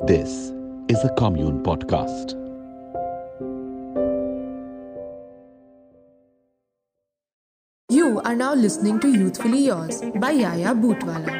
[0.00, 0.52] This
[0.88, 2.34] is a Commune Podcast.
[7.88, 11.34] You are now listening to Youthfully Yours by Yaya Bootwala.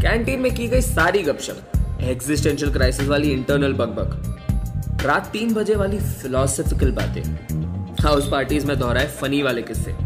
[0.00, 5.98] Canteen में की गई सारी गपशप existential crisis वाली इंटरनल बकबक रात तीन बजे वाली
[5.98, 7.22] फिलोसफिकल बातें
[8.04, 9.96] हाउस पार्टीज़ में दोहराए फनी वाले किस्से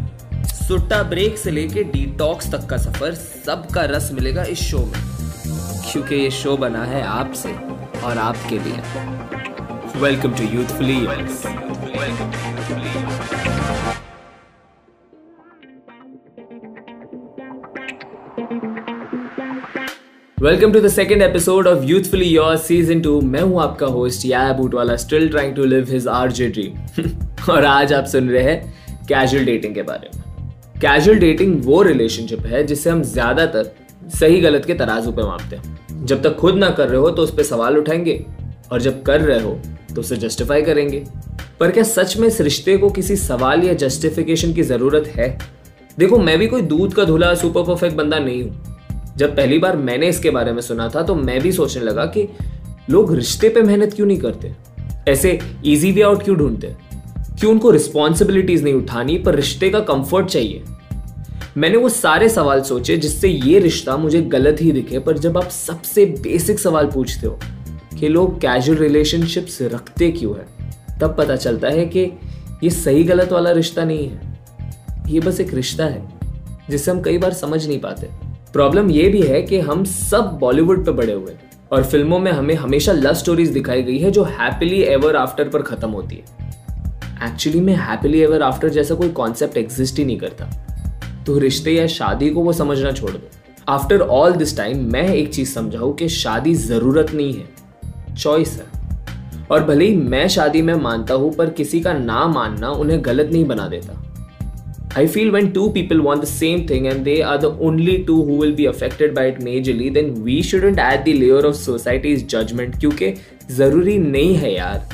[0.67, 5.12] सुट्टा ब्रेक से लेके डिटॉक्स तक का सफ़र सबका रस मिलेगा इस शो में
[5.83, 7.51] क्योंकि ये शो बना है आपसे
[8.03, 10.95] और आपके लिए। Welcome to Youthfully
[20.37, 24.51] welcome to the second episode of Youthfully Yours season two मैं हूँ आपका host Yaya
[24.73, 29.05] Bootwala still trying to live his R J dream और आज आप सुन रहे हैं
[29.07, 30.23] कैजुअल डेटिंग के बारे में।
[30.81, 33.71] कैजुअल डेटिंग वो रिलेशनशिप है जिसे हम ज़्यादातर
[34.11, 35.72] सही गलत के तराजू पे मापते हैं।
[36.03, 38.25] जब तक खुद ना कर रहे हो तो उस पर सवाल उठाएँगे,
[38.71, 39.59] और जब कर रहे हो
[39.95, 41.03] तो उसे जस्टिफाई करेंगे।
[41.59, 45.37] पर क्या सच में इस रिश्ते को किसी सवाल या जस्टिफिकेशन की ज़रूरत है?
[45.99, 48.77] देखो, मैं भी कोई दूध का धुला सुपर परफेक्ट बंदा नहीं हूँ।
[49.17, 52.27] जब पहली बार मैंने इसके बारे में सुना था तो मैं भी सोचने लगा कि
[52.89, 54.53] लोग रिश्ते पे मेहनत क्यों नहीं करते?
[55.07, 56.75] ऐसे इजी वे आउट क्यों ढूंढते?
[57.39, 60.63] क्यों उनको रिस्पॉन्सिबिलिटीज नहीं उठानी, पर रिश्ते का कंफर्ट चाहिए?
[61.55, 65.49] मैंने वो सारे सवाल सोचे जिससे ये रिश्ता मुझे गलत ही दिखे, पर जब आप
[65.49, 67.39] सबसे बेसिक सवाल पूछते हो
[67.99, 70.45] कि लोग कैजुअल रिलेशनशिप्स रखते क्यों है,
[70.99, 72.11] तब पता चलता है कि
[72.63, 74.31] ये सही गलत वाला रिश्ता नहीं है।
[75.09, 76.03] ये बस एक रिश्ता है,
[76.69, 78.09] जिसे हम कई बार समझ नहीं पाते।
[78.53, 81.35] प्रॉब्लम ये भी है कि हम सब बॉलीवुड पे बड़े हुए
[81.71, 85.61] और फ़िल्मों में हमें हमेशा लव स्टोरीज दिखाई गई है जो हैप्पीली एवर आफ्टर पर
[85.61, 86.51] खत्म होती है।
[87.23, 90.62] एक्चुअली में हैप्पीली एवर आफ्टर जैसा कोई कॉन्सेप्ट एग्जिस्ट ही नहीं करता।
[91.27, 93.19] तो रिश्ते या शादी को वो समझना छोड़ दो।
[93.69, 99.45] आफ्टर ऑल दिस टाइम मैं एक चीज़ समझाऊ कि शादी ज़रूरत नहीं है। चॉइस है।
[99.51, 103.29] और भले ही मैं शादी में मानता हूँ पर किसी का ना मानना उन्हें गलत
[103.31, 103.99] नहीं बना देता।
[105.01, 108.17] I feel when two people want the same thing and they are the only two
[108.25, 112.25] who will be affected by it majorly, then we shouldn't add the layer of society's
[112.35, 113.13] judgment क्योंकि
[113.51, 114.89] ज़रूरी नहीं है यार।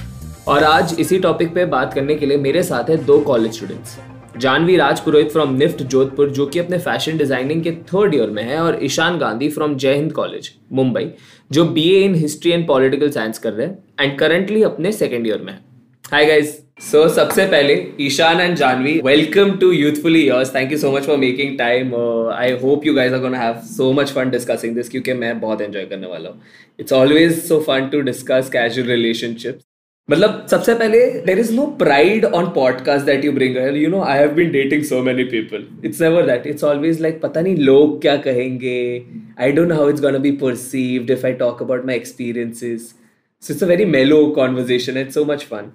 [0.47, 3.97] और आज इसी topic पे बात करने के लिए मेरे साथ है दो college students
[4.39, 8.43] Janhvi Raj Purohit from NIFT Jodhpur जो कि अपने फ़ैशन डिज़ाइनिंग के थर्ड ईयर में
[8.43, 11.07] है, और ईशान गांधी फ्रॉम जय हिंद कॉलेज मुंबई,
[11.51, 15.41] जो BA in history and political science कर रहे हैं एंड करंटली अपने सेकेंड ईयर
[15.41, 15.59] में है।
[16.05, 20.91] हाय गाइस सो सबसे पहले Ishaan and Janhvi welcome to Youthfully Yours thank you so
[20.91, 21.93] much for making time
[22.33, 25.61] I hope you guys are gonna have so much fun discussing this क्योंकि मैं बहुत
[25.61, 26.41] enjoy करने वाला हूँ।
[26.79, 29.63] It's always so fun to discuss casual relationships
[30.09, 34.19] मतलब सबसे पहले there is no pride on podcast that you bring you know I
[34.19, 38.01] have been dating so many people it's never that it's always like पता नहीं लोग
[38.01, 39.05] क्या कहेंगे?
[39.41, 42.95] I don't know how it's gonna be perceived if I talk about my experiences
[43.41, 45.71] so it's a very mellow conversation it's so much fun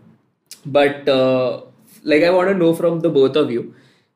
[0.68, 1.04] but
[2.06, 3.64] like I to know from the both of you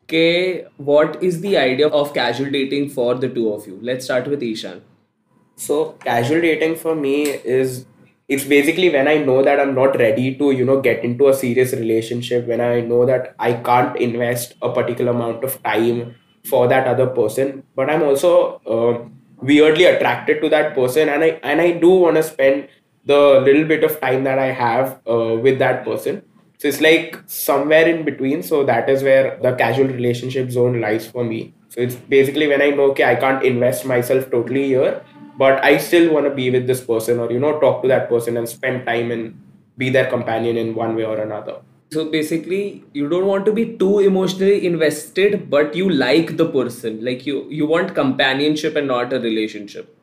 [0.09, 3.79] okay, what is the idea of casual dating for the two of you?
[3.83, 4.81] Let's start with ishan.
[5.59, 7.15] So casual dating for me
[7.45, 7.85] is
[8.29, 11.35] it's basically when i know that i'm not ready to you know get into a
[11.35, 16.69] serious relationship when i know that i can't invest a particular amount of time for
[16.69, 18.99] that other person but i'm also uh,
[19.41, 22.69] weirdly attracted to that person and i and i do want to spend
[23.05, 26.23] the little bit of time that i have uh, with that person
[26.59, 28.43] so it's like somewhere in between.
[28.43, 31.55] So that is where the casual relationship zone lies for me.
[31.69, 35.05] So it's basically when I know, okay, I can't invest myself totally here,
[35.38, 38.10] but I still want to be with this person or, you know, talk to that
[38.10, 39.40] person and spend time and
[39.78, 41.56] be their companion in one way or another.
[41.92, 47.04] So basically, you don't want to be too emotionally invested, but you like the person.
[47.06, 49.96] Like you, you want companionship and not a relationship.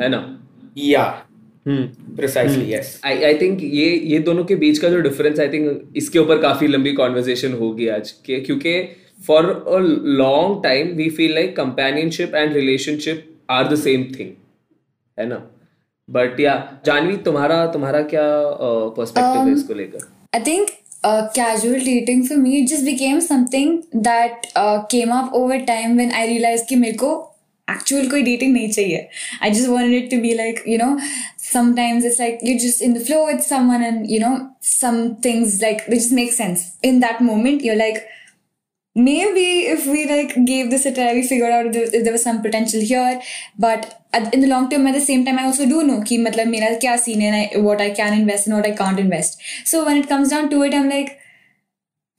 [0.00, 0.38] I know.
[0.74, 1.22] Yeah.
[1.68, 5.92] Precisely yes I I think ये ये दोनों के बीच का जो difference I think
[5.96, 8.72] इसके ऊपर काफी लंबी कॉन्वर्जेशन होगी आज के क्योंकि
[9.26, 9.78] for a
[10.20, 14.30] long time we feel like companionship and relationship are the same thing
[15.17, 15.41] है ना?
[16.09, 16.55] बट या
[16.85, 18.25] जानवी तुम्हारा तुम्हारा क्या
[18.97, 20.09] पर्सपेक्टिव um, है इसको लेकर?
[20.35, 20.69] I think
[21.05, 24.45] casual dating for me it just became something that
[24.91, 27.09] came up over time when I realize कि मेरे को
[27.67, 29.07] एक्चुअल कोई डेटिंग नहीं चाहिए।
[29.43, 30.97] I just wanted it to be like you know
[31.53, 35.61] sometimes it's like you just in the flow with someone and you know some things
[35.61, 37.97] like which make sense in that moment you are like
[38.96, 42.42] maybe if we like gave this a try we figured out if there, was some
[42.42, 43.22] potential here
[43.58, 44.02] but
[44.34, 46.68] in the long term at the same time i also do know ki matlab mera
[46.82, 50.08] kya scene and what i can invest and what i can't invest so when it
[50.10, 51.18] comes down to it i'm like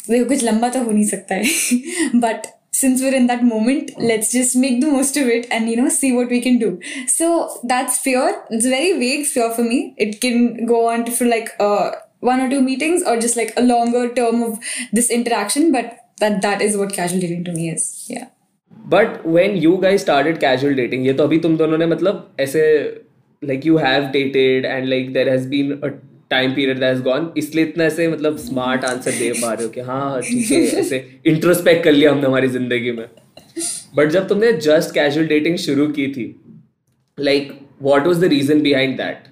[0.09, 2.47] देखो कुछ लंबा तो हो नहीं सकता है but
[2.77, 5.89] since we're in that moment, let's just make the most of it and you know
[5.89, 6.79] see what we can do.
[7.07, 8.43] So that's fear.
[8.49, 9.93] It's a very vague fear for me.
[9.97, 13.53] It can go on to for like uh, one or two meetings or just like
[13.55, 14.57] a longer term of
[14.91, 15.71] this interaction.
[15.71, 17.86] But that that is what casual dating to me is.
[18.08, 18.26] Yeah.
[18.86, 22.60] But when you guys started casual dating ये तो अभी तुम दोनों ने मतलब ऐसे
[23.42, 25.88] like you have dated and like there has been a
[26.30, 29.80] time period that gone इसलिए इतना ऐसे मतलब स्मार्ट आंसर दे पा रहे हो कि
[29.80, 33.04] हाँ ठीक है, ऐसे इंट्रोस्पेक्ट कर लिया हमने हमारी ज़िंदगी में
[33.96, 36.26] बट जब तुमने जस्ट कैजुअल डेटिंग शुरू की थी
[37.18, 39.28] like what was the reason behind that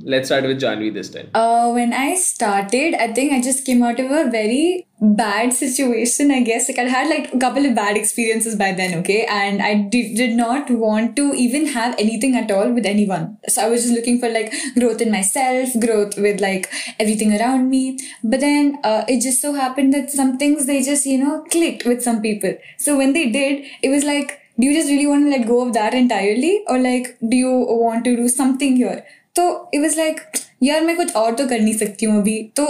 [0.00, 1.30] Let's start with Janhavi this time.
[1.34, 6.30] Uh, when I started, I think I just came out of a very bad situation,
[6.30, 6.68] I guess.
[6.68, 9.26] Like, I had like a couple of bad experiences by then, okay?
[9.26, 13.38] And I did, did not want to even have anything at all with anyone.
[13.48, 16.70] So I was just looking for like growth in myself, growth with like
[17.00, 17.98] everything around me.
[18.22, 21.86] But then uh, it just so happened that some things they just, you know, clicked
[21.86, 22.54] with some people.
[22.78, 25.66] So when they did, it was like, do you just really want to let go
[25.66, 26.64] of that entirely?
[26.66, 29.06] Or like, do you want to do something here?
[29.38, 30.20] तो it was like
[30.62, 32.66] यार मैं कुछ और तो कर नहीं सकती हूँ अभी तो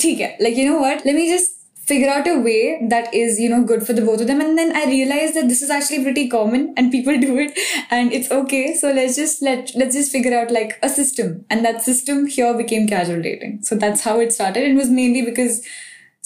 [0.00, 1.56] ठीक है like you know what let me just
[1.88, 4.60] figure out a way that is you know good for the both of them and
[4.60, 7.60] then i realized that this is actually pretty common and people do it
[7.98, 11.64] and it's okay so let's just let let's just figure out like a system and
[11.68, 15.62] that system here became casual dating so that's how it started it was mainly because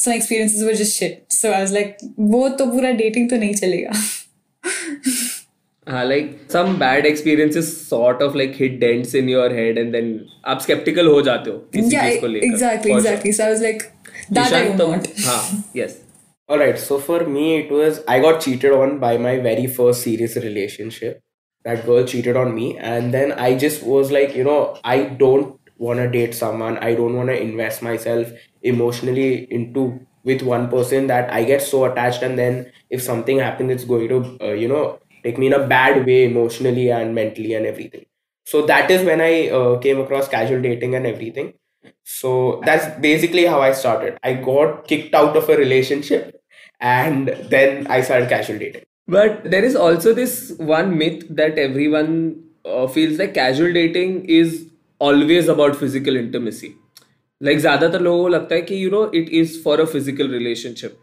[0.06, 2.02] some experiences were just shit so i was like
[2.34, 5.28] wo to pura dating to nahi chalega
[5.87, 10.09] uh, like some bad experiences sort of like hit dents in your head and then
[10.47, 13.63] आप skeptical हो जाते हो किसी yeah चीज को लेकर exactly exactly so I was
[13.67, 13.87] like
[14.39, 15.41] that I don't want हाँ
[15.81, 16.03] yes
[16.49, 20.37] Alright, so for me, it was I got cheated on by my very first serious
[20.37, 21.21] relationship.
[21.65, 25.59] That girl cheated on me, and then I just was like, you know, I don't
[25.77, 28.31] want to date someone, I don't want to invest myself
[28.61, 29.83] emotionally into
[30.23, 34.07] with one person that I get so attached, and then if something happens, it's going
[34.07, 38.05] to, uh, you know, take me in a bad way emotionally and mentally and everything
[38.45, 41.53] so that is when i uh, came across casual dating and everything
[42.03, 46.41] so that's basically how i started i got kicked out of a relationship
[46.79, 52.43] and then i started casual dating but there is also this one myth that everyone
[52.65, 54.67] uh, feels like casual dating is
[54.99, 56.75] always about physical intimacy
[57.47, 60.97] like ज़्यादातर लोगों को लगता है कि you know it is for a physical relationship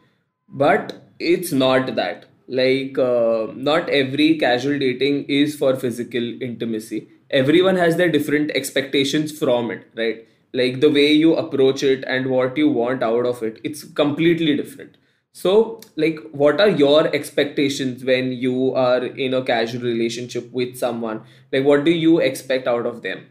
[0.62, 0.94] but
[1.32, 7.07] it's not that like uh, not every casual dating is for physical intimacy.
[7.29, 10.27] Everyone has their different expectations from it right?
[10.53, 14.57] Like the way you approach it and what you want out of it it's completely
[14.57, 14.97] different.
[15.31, 21.21] So like what are your expectations when you are in a casual relationship with someone?
[21.53, 23.27] Like what do you expect out of them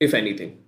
[0.00, 0.58] if anything?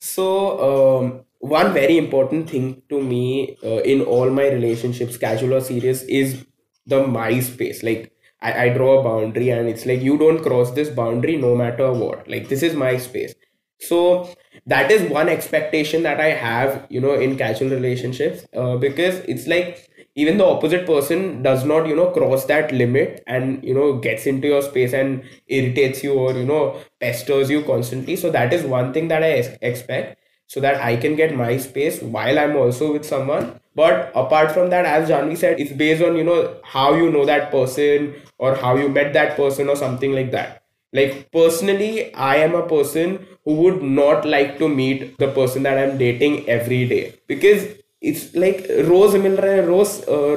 [0.00, 5.60] So um, one very important thing to me uh, in all my relationships casual or
[5.60, 6.44] serious is
[6.86, 10.72] the my space like I, I draw a boundary and it's like you don't cross
[10.72, 12.28] this boundary no matter what.
[12.28, 13.34] Like this is my space
[13.80, 14.32] so
[14.66, 19.46] that is one expectation that i have you know in casual relationships uh, because it's
[19.46, 23.94] like even the opposite person does not you know cross that limit and you know
[23.98, 28.14] gets into your space and irritates you or you know pesters you constantly.
[28.16, 29.32] So that is one thing that i
[29.62, 34.52] expect so that i can get my space while i'm also with someone but apart
[34.52, 38.14] from that as janhavi said it's based on you know how you know that person
[38.38, 40.62] or how you met that person or something like that.
[40.92, 45.78] Like personally i am a person who would not like to meet the person that
[45.78, 47.14] i'm dating every day.
[47.26, 47.68] Because
[48.00, 49.92] it's like rose mil rahe rose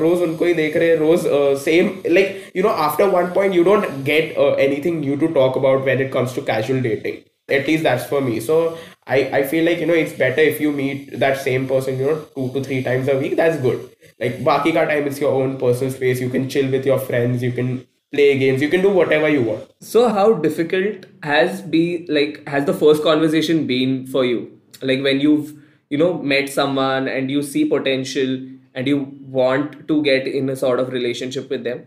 [0.06, 1.88] rose unko hi dekh rahe rose uh, same
[2.18, 4.38] like you know after one point you don't get
[4.68, 7.24] anything new to talk about when it comes to casual dating.
[7.50, 8.40] At least that's for me.
[8.40, 8.78] So
[9.08, 12.06] I, I feel like you know it's better if you meet that same person you
[12.08, 13.36] know two to three times a week.
[13.36, 13.90] That's good.
[14.20, 16.20] Like baki ka time it's your own personal space.
[16.20, 17.44] You can chill with your friends.
[17.44, 18.62] You can play games.
[18.62, 19.70] You can do whatever you want.
[19.80, 24.60] So how difficult has be like has the first conversation been for you?
[24.82, 25.54] Like when you've
[25.90, 28.40] you know met someone and you see potential
[28.74, 28.98] and you
[29.40, 31.86] want to get in a sort of relationship with them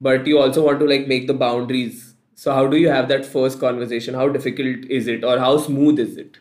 [0.00, 2.14] but you also want to like make the boundaries.
[2.34, 4.14] So how do you have that first conversation?
[4.14, 6.38] How difficult is it or how smooth is it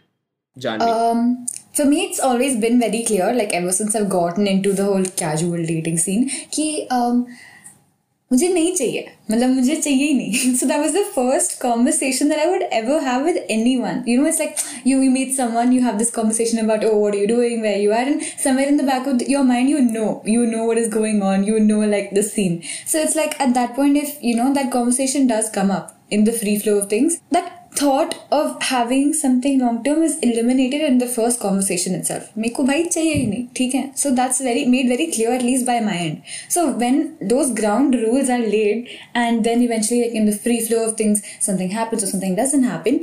[0.60, 1.12] Janhavi?
[1.12, 4.86] Um, for me, it's always been very clear, like ever since I've gotten into the
[4.86, 7.25] whole casual dating scene, कि um,
[8.32, 12.39] मुझे नहीं चाहिए मतलब मुझे चाहिए ही नहीं so that was the first conversation that
[12.39, 14.56] I would ever have with anyone you know it's like
[14.88, 17.92] you you meet someone you have this conversation about oh what you doing where you
[17.92, 20.89] are and somewhere in the back of your mind you know you know what is
[20.98, 22.60] going on you know like the scene
[22.92, 26.24] so it's like at that point if you know that conversation does come up in
[26.24, 30.99] the free flow of things that thought of having something long term is eliminated in
[30.99, 32.29] the first conversation itself.
[32.38, 35.45] मेरे को भाई चाहिए ही नहीं ठीक है so that's very made very clear at
[35.49, 36.23] least by my end.
[36.57, 37.00] So when
[37.33, 41.23] those ground rules are laid and then eventually like in the free flow of things
[41.49, 43.00] something happens or something doesn't happen,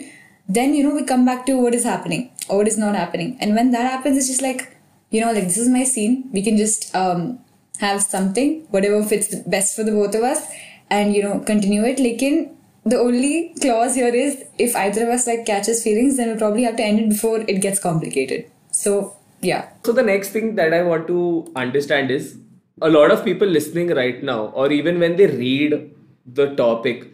[0.48, 3.38] then you know we come back to what is happening or what is not happening.
[3.40, 4.66] And when that happens, it's just like
[5.10, 6.18] you know like this is my scene.
[6.32, 7.40] We can just um,
[7.80, 10.48] have something whatever fits the best for the both of us
[10.90, 11.98] and you know continue it.
[11.98, 12.42] Lekin
[12.86, 16.64] the only clause here is if either of us like catches feelings, then we'll probably
[16.64, 18.46] have to end it before it gets complicated.
[18.72, 19.70] So yeah.
[19.86, 22.38] So the next thing that I want to understand is
[22.82, 25.92] a lot of people listening right now, or even when they read
[26.26, 27.06] the topic,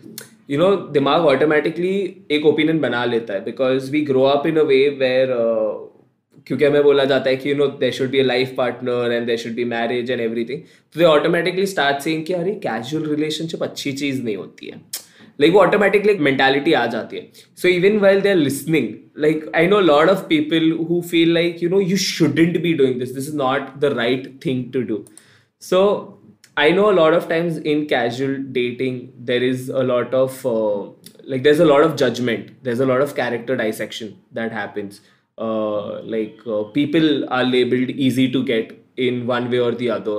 [0.47, 1.97] you know, दिमाग automatically
[2.31, 5.87] एक opinion बना लेता है because we grow up in a way where uh,
[6.47, 9.25] क्योंकि हमें बोला जाता है कि you know there should be a life partner and
[9.27, 10.61] there should be marriage and everything
[10.93, 14.81] तो दे ऑटोमेटिकली स्टार्ट सेइंग कि अरे कैजुअल रिलेशनशिप अच्छी चीज नहीं होती है
[15.41, 17.29] लाइक वो ऑटोमेटिकली मेंटालिटी आ जाती है
[17.61, 21.63] so even well they are listening like I know lot of people who feel like
[21.63, 25.03] you know you shouldn't be doing this this is not the right thing to do
[25.69, 25.83] so
[26.59, 30.89] I know a lot of times in casual dating there is a lot of uh,
[31.23, 35.01] like there's a lot of judgment there's a lot of character dissection that happens
[35.37, 40.17] uh, like uh, people are labeled easy to get in one way or the other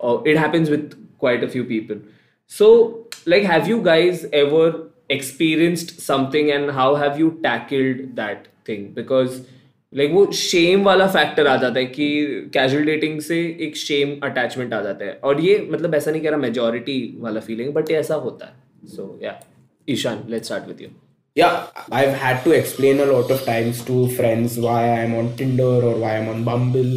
[0.00, 1.98] uh, it happens with quite a few people
[2.46, 4.66] so like have you guys ever
[5.08, 9.40] experienced something and how have you tackled that thing because
[9.92, 12.06] like वो Shem वाला factor आ जाता है कि
[12.54, 16.30] casual dating से एक Shem attachment आ जाता है और ये मतलब ऐसा नहीं कह
[16.30, 19.38] रहा मेजोरिटी वाला फीलिंग बट ये ऐसा होता है सो या
[19.94, 20.88] Ishan let's start with you
[21.36, 21.66] yeah
[21.96, 25.92] i've had to explain a lot of times to friends why i'm on tinder or
[26.00, 26.90] why i'm on bumble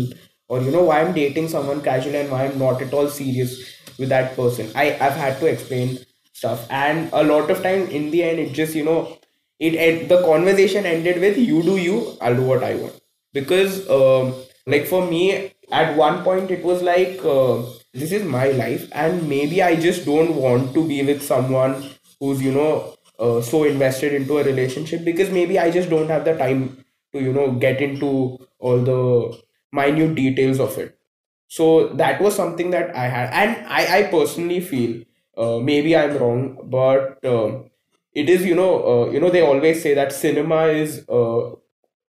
[0.50, 3.54] or you know why i'm dating someone casually and why i'm not at all serious
[4.00, 5.94] with that person i i've had to explain
[6.39, 6.67] stuff.
[6.71, 9.19] And a lot of time in the end it just you know
[9.59, 12.95] it, it the conversation ended with you do you i'll do what i want.
[13.33, 14.35] Because um,
[14.67, 19.29] like for me at one point it was like uh, this is my life and
[19.29, 21.75] maybe i just don't want to be with someone
[22.21, 26.25] who's you know uh, so invested into a relationship because maybe i just don't have
[26.25, 29.39] the time to you know get into all the
[29.73, 30.99] minute details of it.
[31.49, 35.03] So that was something that i had and i i personally feel
[35.39, 36.43] uh, maybe i'm wrong
[36.77, 37.71] but um
[38.15, 41.51] it is you know uh, you know they always say that cinema is uh,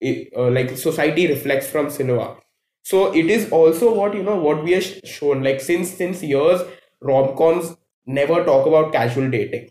[0.02, 2.38] it, uh, like society reflects from cinema.
[2.84, 6.24] So it is also what you know what we are sh- shown like since since
[6.24, 6.62] years
[7.02, 9.70] rom-coms never talk about casual dating.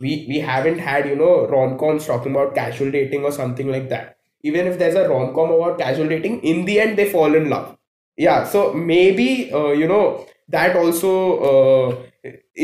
[0.00, 4.16] We we haven't had you know rom-coms talking about casual dating or something like that.
[4.42, 7.76] Even if there's a rom-com about casual dating in the end they fall in love.
[8.16, 11.12] Yeah so maybe uh, you know that also
[11.50, 11.96] uh,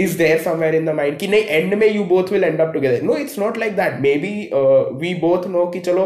[0.03, 2.73] is there somewhere in the mind कि नहीं end में you both will end up
[2.73, 6.05] together no it's not like that maybe uh, we both know कि चलो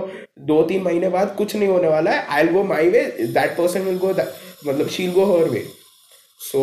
[0.54, 3.06] दो तीन महीने बाद कुछ नहीं होने वाला है I'll go my way
[3.38, 4.34] that person will go that
[4.66, 5.63] मतलब she'll go her way
[6.44, 6.62] so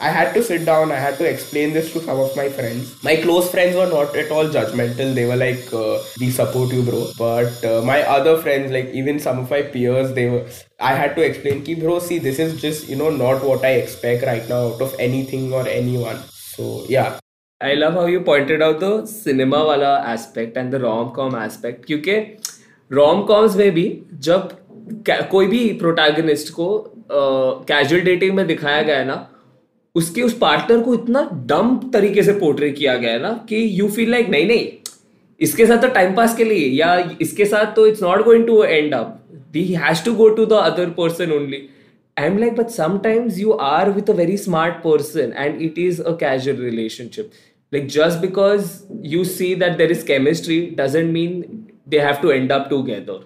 [0.00, 2.92] I had to sit down I had to explain this to some of my friends
[3.02, 6.84] my close friends were not at all judgmental they were like uh, we support you
[6.90, 10.44] bro but uh, my other friends like even some of my peers they were
[10.78, 13.74] I had to explain ki bro see this is just you know not what I
[13.82, 16.22] expect right now out of anything or anyone
[16.53, 17.19] So, yeah.
[17.61, 21.85] I love how you pointed out the cinema वाला aspect and the rom com aspect.
[21.85, 22.15] क्योंकि
[22.91, 23.85] rom coms में भी
[24.27, 24.57] जब
[25.31, 26.67] कोई भी protagonist को
[27.11, 29.27] casual dating में दिखाया गया है ना
[29.95, 33.87] उसके उस पार्टनर को इतना डम तरीके से पोर्ट्रे किया गया है ना कि यू
[33.91, 34.67] फील लाइक नहीं नहीं
[35.39, 38.63] इसके साथ तो टाइम पास के लिए या इसके साथ तो it's not going to
[38.63, 39.17] end up
[39.53, 41.69] he has to go to the other person only.
[42.17, 46.15] I'm like but sometimes you are with a very smart person and it is a
[46.15, 47.33] casual relationship.
[47.71, 52.51] Like just because you see that there is chemistry doesn't mean they have to end
[52.51, 53.19] up together.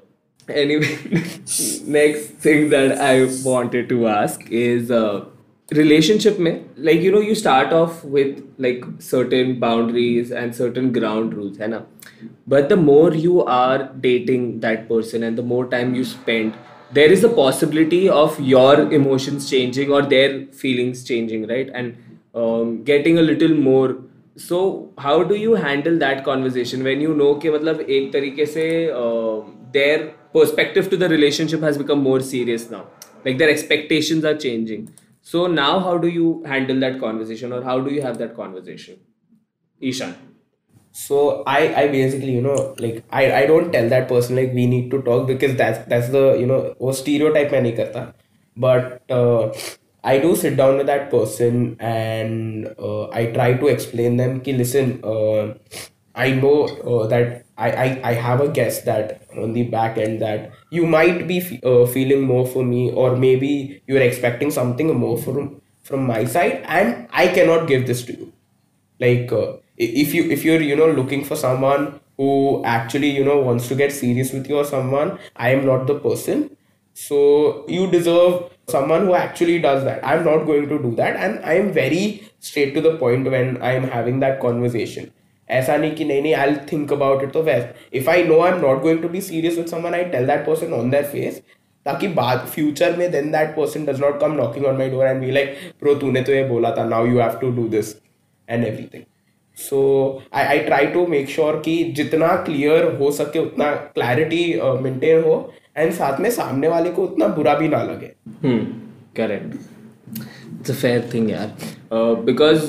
[0.47, 0.97] Anyway
[1.87, 5.25] next thing that i wanted to ask is uh,
[5.71, 11.33] relationship mein like you know you start off with like certain boundaries and certain ground
[11.33, 11.81] rules hai na?
[12.47, 16.53] But the more you are dating that person and the more time you spend
[16.92, 21.96] there is a possibility of your emotions changing or their feelings changing right and
[22.34, 23.98] um, getting a little more
[24.36, 28.64] so how do you handle that conversation when you know कि मतलब एक तरीके से
[29.02, 29.98] uh, their
[30.32, 32.84] perspective to the relationship has become more serious now
[33.24, 34.88] like their expectations are changing
[35.32, 39.00] so now how do you handle that conversation or how do you have that conversation
[39.92, 40.14] ishan
[40.94, 44.66] so i i basically you know like i i don't tell that person like we
[44.66, 48.12] need to talk because that's that's the you know वो stereotype मैं नहीं करता
[48.64, 49.52] but uh,
[50.04, 54.52] i do sit down with that person and uh, i try to explain them कि
[54.62, 55.54] listen uh,
[56.14, 60.20] I know uh, that I, I I have a guess that on the back end
[60.22, 64.92] that you might be f- uh, feeling more for me or maybe you're expecting something
[64.98, 68.32] more from from my side and I cannot give this to you
[68.98, 71.84] like uh, i- if you if you're you know looking for someone
[72.16, 72.30] who
[72.76, 75.98] actually you know wants to get serious with you or someone i am not the
[76.06, 76.42] person
[76.96, 77.20] so
[77.76, 78.34] you deserve
[78.68, 82.04] someone who actually does that i'm not going to do that and i am very
[82.40, 85.10] straight to the point when i am having that conversation
[85.48, 88.50] ऐसा नहीं कि नहीं नहीं I think about it तो वैसे if I know I
[88.52, 91.40] am not going to be serious with someone I tell that person on their face
[91.86, 95.20] ताकि बाद future में then that person does not come knocking on my door and
[95.20, 97.94] be like bro तूने तो ये बोला था now you have to do this
[98.48, 99.02] and everything
[99.57, 99.79] so
[100.33, 104.43] I I try to make sure कि जितना क्लियर हो सके उतना क्लैरिटी
[104.83, 105.35] मेंटेन हो
[105.77, 108.11] एंड साथ में सामने वाले को उतना बुरा भी ना लगे
[108.43, 108.59] Hmm,
[109.19, 109.55] correct.
[110.59, 111.47] It's a fair thing, yeah.
[111.91, 112.63] Uh, because,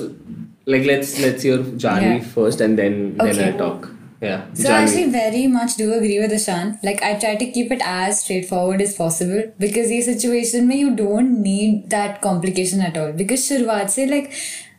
[0.75, 2.27] like, let's let's hear Janvi Yeah.
[2.37, 3.87] first, and then then I talk.
[4.25, 6.69] Yeah, So I actually very much do agree with Ishan.
[6.89, 10.93] Like I try to keep it as straightforward as possible because ये situation में you
[11.01, 13.13] don't need that complication at all.
[13.19, 14.31] Because शुरुआत से like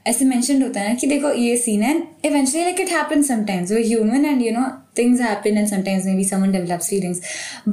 [0.07, 1.95] ऐसे mentioned होता है ना कि देखो ये scene है
[2.29, 4.67] eventually like it happens sometimes we're human and you know
[5.01, 7.21] things happen and sometimes maybe someone develops feelings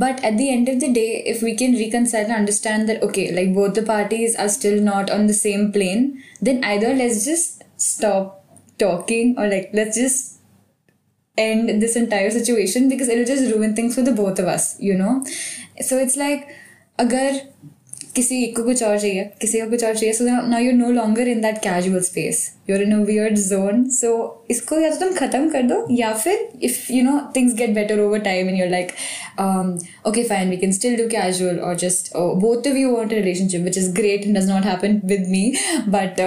[0.04, 3.26] but at the end of the day if we can reconcile and understand that okay
[3.40, 6.10] like both the parties are still not on the same plane
[6.50, 8.36] then either let's just stop
[8.78, 10.40] talking or like let's just
[11.40, 14.94] end this entire situation because it'll just ruin things for the both of us, you
[14.94, 15.26] know?
[15.82, 16.48] So it's like,
[17.00, 17.40] अगर
[18.17, 20.91] किसी एक को कुछ और चाहिए, किसी को कुछ और चाहिए। So now you know
[20.93, 24.11] longer in that casual space you're in a weird zone so
[24.51, 28.01] इसको या तो तुम खत्म कर दो, या फिर if you know things get better
[28.01, 28.93] over time in you're like
[30.09, 33.79] okay fine we can still do casual और just both of you want relationship which
[33.79, 35.53] is great does not happen with me
[35.89, 36.21] but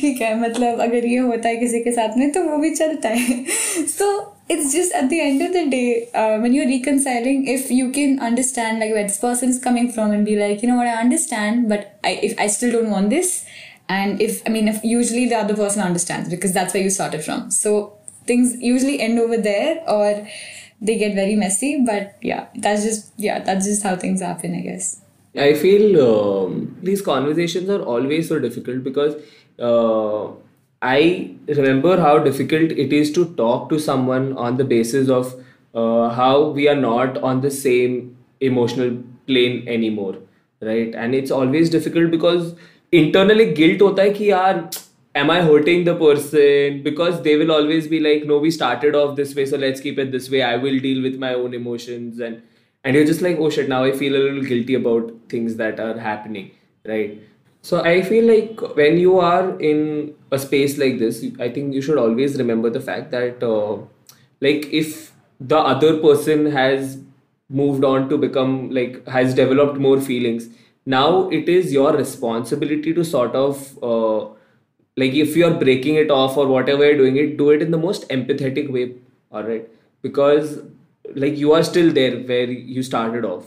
[0.00, 3.08] ठीक है मतलब अगर ये होता है किसी के साथ में तो वो भी चलता
[3.08, 3.44] है।
[3.88, 7.90] So it's just at the end of the day uh, when you're reconciling if you
[7.90, 10.86] can understand like where this person is coming from and be like you know what?
[10.86, 13.44] I understand but i if i still don't want this.
[13.88, 17.24] And if i mean if usually the other person understands because that's where you started
[17.24, 17.50] from.
[17.50, 20.26] So things usually end over there or
[20.80, 24.60] they get very messy but yeah that's just yeah that's just how things happen i
[24.60, 25.00] guess.
[25.34, 29.14] I feel um, these conversations are always so difficult because
[29.58, 30.28] uh,
[30.82, 35.34] I remember how difficult it is to talk to someone on the basis of
[35.74, 40.16] uh, how we are not on the same emotional plane anymore,
[40.60, 40.94] right?
[40.94, 42.54] And it's always difficult because
[42.90, 44.82] internally guilt hota hai ki yaar
[45.14, 46.82] am I hurting the person?
[46.82, 49.98] Because they will always be like, no, we started off this way, so let's keep
[49.98, 50.42] it this way.
[50.42, 52.42] I will deal with my own emotions and
[52.84, 55.78] and you're just like oh shit now i feel a little guilty about things that
[55.78, 56.50] are happening
[56.84, 57.20] right
[57.62, 61.82] so i feel like when you are in a space like this i think you
[61.86, 63.76] should always remember the fact that uh,
[64.46, 65.12] like if
[65.52, 66.98] the other person has
[67.60, 70.48] moved on to become like has developed more feelings
[70.86, 74.20] now it is your responsibility to sort of uh,
[74.96, 77.82] like if you're breaking it off or whatever you're doing it do it in the
[77.86, 78.86] most empathetic way
[79.30, 79.68] all right
[80.02, 80.60] because
[81.14, 83.46] like you are still there where you started off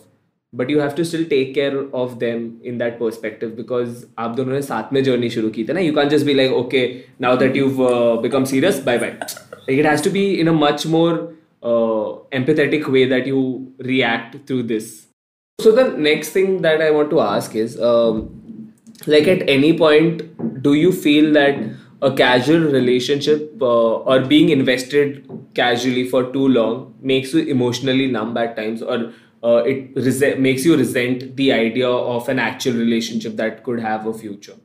[0.54, 4.52] but you have to still take care of them in that perspective because आप दोनों
[4.52, 7.34] ने साथ में journey शुरू की थी ना you can't just be like okay now
[7.42, 9.12] that you've uh, become serious bye bye
[9.68, 11.12] like it has to be in a much more
[11.62, 12.08] uh,
[12.40, 13.44] empathetic way that you
[13.92, 14.90] react through this
[15.60, 18.72] so the next thing that I want to ask is um,
[19.06, 20.26] like at any point
[20.62, 21.62] do you feel that
[22.02, 28.36] a casual relationship uh, or being invested casually for too long makes you emotionally numb
[28.36, 29.12] at times or
[29.49, 34.07] uh, it rese- makes you resent the idea of an actual relationship that could have
[34.07, 34.55] a future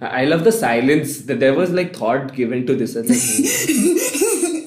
[0.00, 2.94] I I love the silence that there was like thought given to this.
[2.96, 3.06] Like,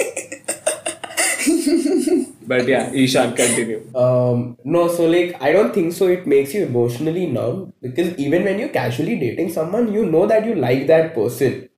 [2.47, 3.81] but yeah, Ishan, continue.
[3.95, 6.07] Um, no, so like I don't think so.
[6.07, 10.45] It makes you emotionally numb because even when you're casually dating someone, you know that
[10.45, 11.69] you like that person.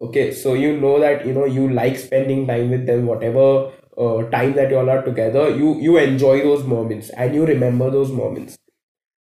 [0.00, 4.22] Okay, so you know that you know you like spending time with them, whatever uh,
[4.30, 5.48] time that you all are together.
[5.50, 8.58] You you enjoy those moments and you remember those moments.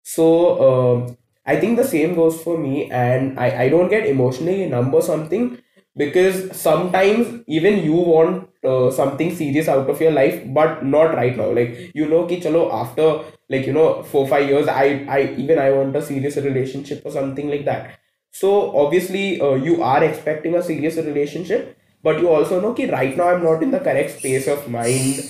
[0.02, 0.26] So
[0.68, 4.94] um, I think the same goes for me, and I I don't get emotionally numb
[4.94, 5.58] or something
[5.96, 11.36] because sometimes even you want uh, something serious out of your life but not right
[11.36, 13.06] now like you know ki chalo after
[13.54, 14.84] like you know four five years i
[15.16, 17.98] i even i want a serious relationship or something like that
[18.32, 18.52] so
[18.84, 23.28] obviously uh, you are expecting a serious relationship but you also know ki right now
[23.30, 25.24] i'm not in the correct space of mind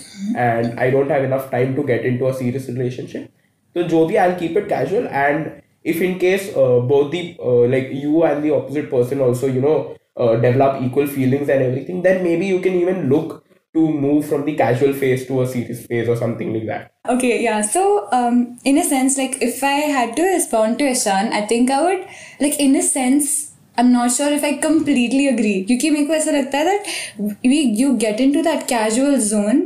[0.49, 3.31] and i don't have enough time to get into a serious relationship
[3.75, 5.51] so jo bhi i'll keep it casual and
[5.83, 9.65] if in case uh, both the uh, like you and the opposite person also you
[9.67, 9.79] know
[10.17, 14.45] uh, develop equal feelings and everything, then maybe you can even look to move from
[14.45, 16.93] the casual phase to a serious phase or something like that.
[17.09, 17.61] Okay, yeah.
[17.63, 21.71] So, um, in a sense, like if I had to respond to Ishan, I think
[21.71, 22.07] I would,
[22.41, 25.56] like, in a sense, I'm not sure if I completely agree.
[25.70, 29.60] क्योंकि मेरे को ऐसा लगता है that we you get into that casual zone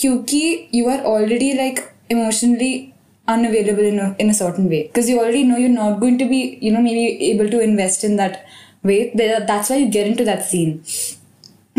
[0.00, 0.42] क्योंकि
[0.78, 1.80] you are already like
[2.10, 2.72] emotionally
[3.28, 6.26] unavailable in a, in a certain way because you already know you're not going to
[6.32, 8.44] be you know maybe able to invest in that
[8.90, 10.74] way There- that's why you get into that scene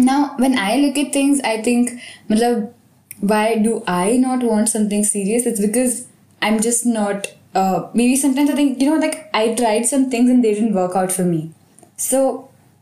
[0.10, 1.94] now when i look at things i think
[2.30, 2.72] matlab,
[3.20, 6.08] why do i not want something serious it's because
[6.42, 10.30] i'm just not uh, maybe sometimes i think you know like i tried some things
[10.30, 11.42] and they didn't work out for me
[11.99, 12.33] So,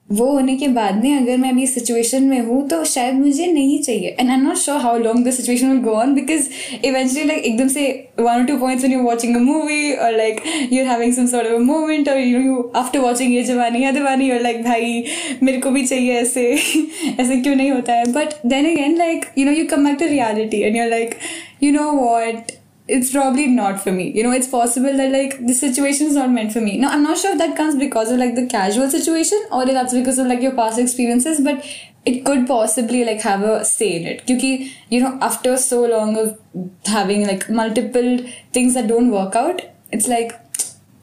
[0.08, 3.78] वो होने के बाद में अगर मैं अभी situation में हूँ तो शायद मुझे नहीं
[3.82, 6.48] चाहिए। And I not sure how long the situation will go on because
[6.84, 10.40] eventually like एकदम से वन और two points when you watching a movie और like
[10.72, 13.84] you are having some sort of a moment और you you after watching Yeh Jawaani
[13.84, 15.04] या दीवानी और like भाई,
[15.42, 16.52] मेरे को भी चाहिए ऐसे
[17.20, 18.12] ऐसे क्यों नहीं होता है?
[18.12, 21.14] But then again like you know you come back to reality and you like
[21.62, 22.52] you know what
[22.89, 24.11] it's probably not for me.
[24.11, 26.77] You know, it's possible that like the situation is not meant for me.
[26.77, 29.69] Now, I'm not sure if that comes because of like the casual situation or if
[29.73, 31.65] that's because of like your past experiences, but
[32.05, 34.25] it could possibly like have a say in it.
[34.27, 36.37] Because you know, after so long of
[36.85, 38.19] having like multiple
[38.53, 40.39] things that don't work out, it's like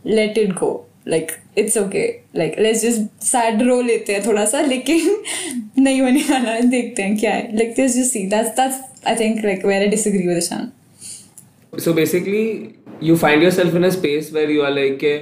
[0.04, 0.86] let it go.
[1.04, 2.22] Like it's okay.
[2.32, 5.22] Like let's just sad रो लेते हैं थोड़ा सा लेकिन
[5.78, 7.56] नहीं होने वाला है देखते हैं क्या है.
[7.56, 8.28] Like let's just see.
[8.28, 10.44] That's that's I think like where I disagree with
[11.72, 11.80] Ishan.
[11.86, 15.14] so basically you find yourself in a space where you are like के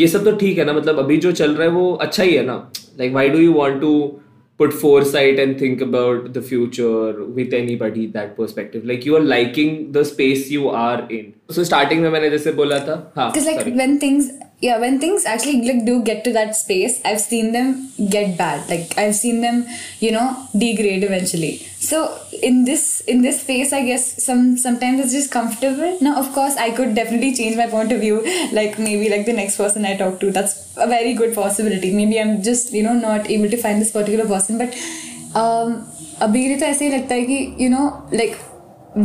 [0.00, 2.34] ये सब तो ठीक है ना मतलब अभी जो चल रहा है वो अच्छा ही
[2.34, 2.56] है ना
[3.00, 3.92] like why do you want to
[4.62, 9.72] put foresight and think about the future with anybody that perspective like you are liking
[9.96, 13.60] the space you are in so starting में मैंने जैसे बोला था हाँ Because like
[13.62, 13.72] sorry.
[13.82, 14.28] when things
[14.64, 17.72] yeah, when things actually like do get to that space, I've seen them
[18.12, 18.68] get bad.
[18.70, 19.66] Like I've seen them,
[20.00, 20.22] you know,
[20.62, 21.50] degrade eventually.
[21.78, 25.98] So in this in this phase, I guess some sometimes it's just comfortable.
[26.00, 28.20] Now of course I could definitely change my point of view.
[28.52, 31.92] Like maybe like the next person I talk to, that's a very good possibility.
[31.92, 34.58] Maybe I'm just, you know, not able to find this particular person.
[34.58, 34.78] But
[35.42, 35.82] um
[36.22, 38.36] अभी के लिए तो ऐसे ही लगता है कि you know like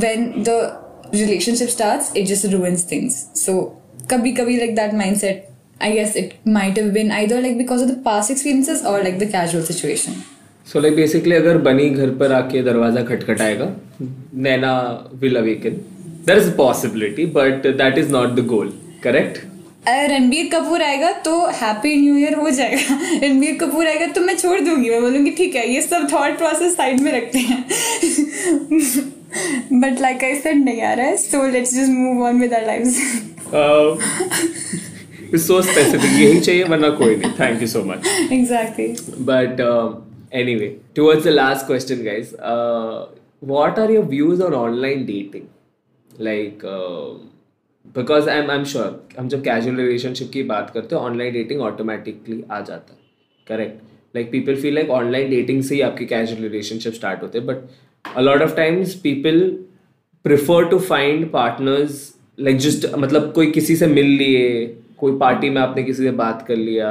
[0.03, 0.57] when the
[1.12, 3.27] relationship starts, it just ruins things.
[3.33, 5.45] So kabhi kabhi like that mindset,
[5.81, 9.19] I guess it might have been either like because of the past experiences or like
[9.19, 10.21] the casual situation.
[10.66, 13.66] So like basically अगर बनी घर पर आके दरवाज़ा खटखटाएगा
[14.44, 14.70] नैना
[16.27, 18.68] there is a possibility but that is not the goal
[19.03, 19.35] correct?
[19.88, 24.37] अगर रणबीर कपूर आएगा तो हैप्पी न्यू ईयर हो जाएगा। रणबीर कपूर आएगा तो मैं
[24.37, 27.64] छोड़ दूँगी। मैं बोलूँगी ठीक है ये सब थॉट प्रोसेस साइड में रखते हैं।
[29.81, 32.66] बट लाइक आई सेड नहीं आ रहा है। So let's just move on with our
[32.66, 32.96] lives
[35.46, 38.88] so specific यही चाहिए वरना कोई नहीं। Thank you so much exactly
[39.68, 39.92] um,
[40.34, 42.34] anyway, towards the last question, guys.
[42.34, 43.08] Uh,
[43.42, 45.48] what are your views on online dating?
[46.10, 47.14] Like, uh,
[47.94, 51.32] because I am I am sure हम जब casual relationship की बात करते हैं ऑनलाइन
[51.32, 52.98] डेटिंग ऑटोमेटिकली आ जाता है
[53.46, 53.82] correct
[54.16, 57.58] like people feel like online dating से ही आपके कैजुअल रिलेशनशिप स्टार्ट होते हैं but
[58.04, 59.40] a lot of times people
[60.24, 62.00] prefer to find partners
[62.40, 64.64] like just मतलब कोई किसी से मिल लिए
[64.98, 66.90] कोई पार्टी में आपने किसी से बात कर लिया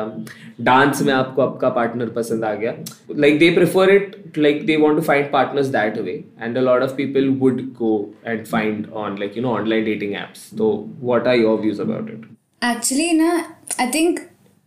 [0.61, 2.73] डांस में आपको आपका पार्टनर पसंद आ गया
[3.15, 6.83] like they prefer it like they want to find partners that way and a lot
[6.83, 7.93] of people would go
[8.27, 10.69] and find on like you know online dating apps तो
[11.01, 13.29] what are your views about it Actually, na,
[13.77, 14.19] I think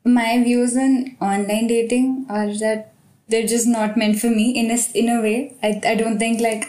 [0.05, 2.92] my views on online dating are that
[3.29, 5.38] they're just not meant for me in a in a way.
[5.62, 6.66] I I don't think like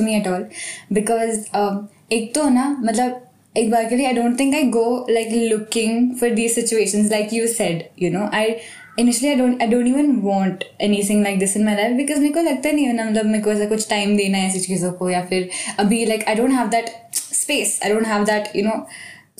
[0.00, 0.48] me at all.
[0.92, 1.78] Because um,
[2.12, 4.85] एक तो ना मतलब एक बार के लिए I don't think I go
[5.17, 7.89] like looking for these situations like you said.
[8.03, 8.61] You know, I
[8.97, 12.33] initially I don't I don't even want anything like this in my life because मेरे
[12.33, 14.91] को लगता नहीं है ना मतलब मेरे को ऐसा कुछ टाइम देना है ऐसी चीज़ों
[15.01, 16.89] को या फिर अभी like I don't have that
[17.19, 17.75] space.
[17.83, 18.79] I don't have that you know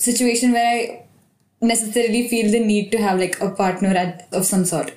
[0.08, 1.04] situation where I
[1.60, 4.92] necessarily feel the need to have like a partner at, of some sort.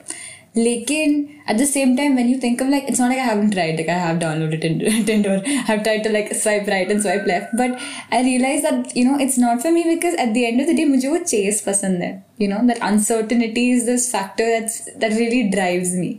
[0.56, 3.52] Lekin at the same time, when you think of like, it's not like I haven't
[3.52, 7.26] tried, like I have downloaded Tinder, Tinder, I've tried to like swipe right and swipe
[7.26, 7.80] left, but
[8.12, 10.76] I realize that you know it's not for me because at the end of the
[10.80, 12.16] day, मुझे वो chase पसंद है.
[12.40, 16.10] You know that uncertainty is this factor that's that really drives me,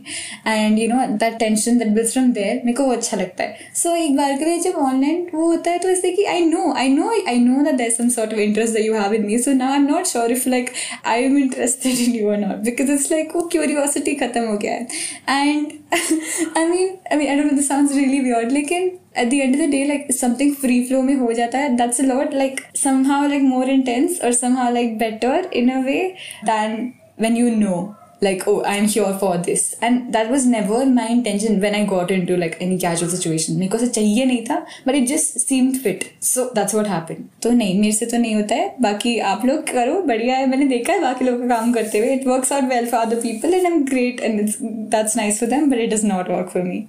[0.53, 3.69] and you know that tension that builds from there मेरे को वो अच्छा लगता है.
[3.81, 6.65] So एक बार के लिए जब online वो होता है तो इससे कि I know,
[6.81, 9.37] I know, I know that there's some sort of interest that you have in me.
[9.45, 10.73] So now I'm not sure if like
[11.05, 14.73] I am interested in you or not because it's like वो curiosity खत्म हो गया
[14.73, 14.87] है.
[15.26, 18.70] And I mean, I mean, I don't know, this sounds really weird, like
[19.14, 22.00] at the end of the day, like something free flow mein ho jata hai, that's
[22.00, 26.94] a lot like somehow like more intense or somehow like better in a way than
[27.16, 27.96] when you know.
[28.22, 32.10] Like oh i'm here for this and that was never my intention when i got
[32.10, 35.76] into like any casual situation मेरे को से चाहिए नहीं था but it just seemed
[35.86, 39.44] fit so that's what happened तो नहीं मेरे से तो नहीं होता है बाकी आप
[39.46, 42.52] लोग करो बढ़िया है मैंने देखा है बाकी लोगों का काम करते हुए it works
[42.56, 44.56] out well for other people and I'm great and it's
[44.96, 46.80] that's nice for them but it does not work for me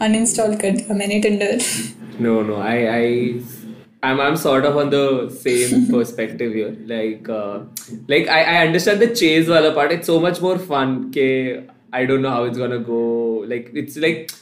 [0.00, 1.52] uninstall कर दिया मैंने Tinder
[2.24, 3.06] No, no, I, I,
[4.08, 6.76] I'm, I'm sort of on the same perspective here.
[6.86, 7.60] Like, uh,
[8.08, 9.92] like I, I understand the chase wala part.
[9.92, 11.12] It's so much more fun.
[11.12, 13.44] Ke I don't know how it's gonna go.
[13.54, 14.32] Like, it's like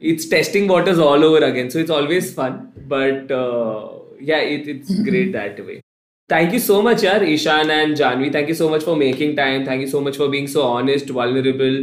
[0.00, 1.70] it's testing waters all over again.
[1.70, 2.72] So it's always fun.
[2.86, 3.90] But uh,
[4.20, 5.80] yeah, it, it's great that way.
[6.28, 8.30] Thank you so much, yaar, Ishan and Janhavi.
[8.32, 9.64] Thank you so much for making time.
[9.64, 11.78] Thank you so much for being so honest, vulnerable,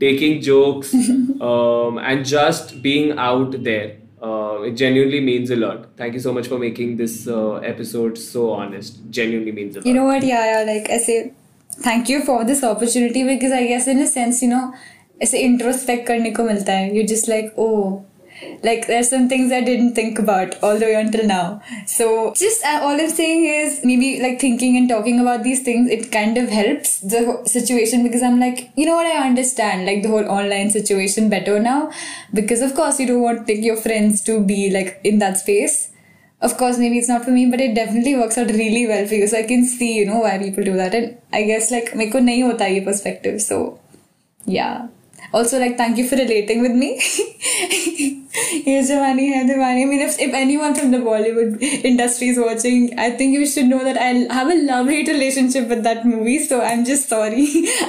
[0.00, 0.94] taking jokes,
[1.48, 3.99] um, and just being out there.
[4.21, 5.81] Uh, it genuinely means a lot.
[5.97, 8.99] Thank you so much for making this uh, episode so honest.
[9.09, 9.85] Genuinely means a lot.
[9.87, 11.17] you know what yeah yeah like I say
[11.87, 14.65] thank you for this opportunity because I guess in a sense you know
[15.23, 17.75] ऐसे introspect करने को मिलता है you're just like oh
[18.62, 21.62] like there's some things I didn't think about all the way until now.
[21.86, 25.90] So just uh, all I'm saying is maybe like thinking and talking about these things,
[25.90, 30.02] it kind of helps the situation because I'm like, you know what, I understand like
[30.02, 31.90] the whole online situation better now
[32.32, 35.92] because of course you don't want like your friends to be like in that space.
[36.42, 39.14] Of course, maybe it's not for me, but it definitely works out really well for
[39.14, 39.26] you.
[39.26, 40.94] So I can see, you know, why people do that.
[40.94, 43.42] And I guess like, meko nahi hota ye perspective.
[43.42, 43.78] So
[44.46, 44.88] yeah
[45.32, 47.00] also like thank you for relating with me.
[48.30, 52.98] Here's Giovanni here Giovanni I mean if, if anyone from the Bollywood industry is watching
[52.98, 56.60] I think you should know that I have a love-hate relationship with that movie so
[56.60, 57.46] I'm just sorry.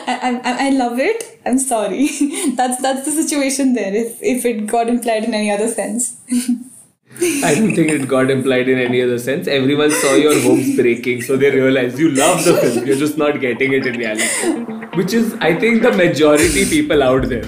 [0.07, 1.39] I, I, I love it.
[1.45, 2.07] I'm sorry.
[2.55, 6.17] That's that's the situation there if, if it got implied in any other sense.
[7.19, 9.47] I don't think it got implied in any other sense.
[9.47, 12.85] Everyone saw your hopes breaking, so they realized you love the film.
[12.87, 17.27] You're just not getting it in reality, which is, I think, the majority people out
[17.27, 17.45] there.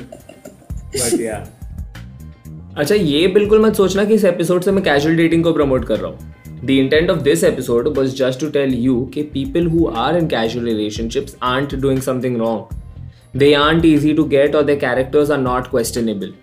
[0.93, 1.45] But yeah.
[2.77, 5.99] अच्छा ये बिल्कुल मत सोचना कि इस episode से मैं casual dating को प्रमोट कर
[5.99, 9.87] रहा हूँ the intent of this episode was just to tell you कि people who
[10.03, 14.77] are in casual relationships aren't doing something wrong they aren't easy to get और the
[14.81, 16.33] characters are not questionable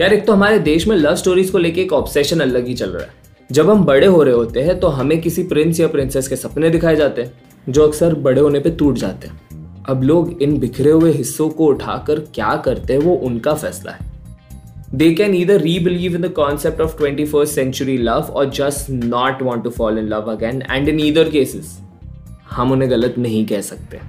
[0.00, 2.90] यार एक तो हमारे देश में लव स्टोरीज को लेके एक ऑब्सेशन अलग ही चल
[2.90, 3.10] रहा है।
[3.52, 6.70] जब हम बड़े हो रहे होते हैं तो हमें किसी प्रिंस या प्रिंसेस के सपने
[6.70, 10.90] दिखाए जाते हैं जो अक्सर बड़े होने पे टूट जाते हैं। अब लोग इन बिखरे
[10.90, 14.14] हुए हिस्सों को उठाकर क्या करते हैं वो उनका फैसला है।
[14.96, 19.64] They can either re-believe in the concept of 21st century love or just not want
[19.64, 21.78] to fall in love again and in either cases
[22.50, 24.00] हम उन्हें गलत नहीं कह सकते।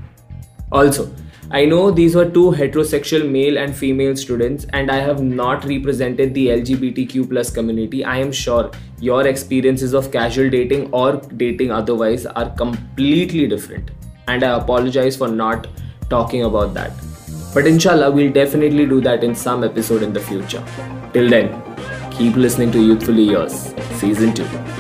[0.76, 1.02] Also,
[1.50, 6.34] I know these were two heterosexual male and female students and I have not represented
[6.34, 8.04] the LGBTQ plus community.
[8.04, 13.92] I am sure your experiences of casual dating or dating otherwise are completely different
[14.28, 15.68] and I apologize for not
[16.10, 16.92] talking about that.
[17.54, 20.64] But inshallah, we'll definitely do that in some episode in the future.
[21.14, 21.64] Till then,
[22.12, 24.77] keep listening to Youthfully Yours, Season 2.